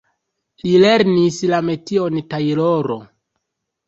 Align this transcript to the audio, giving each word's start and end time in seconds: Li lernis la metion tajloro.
Li 0.61 0.69
lernis 0.83 1.37
la 1.51 1.59
metion 1.67 2.17
tajloro. 2.31 2.97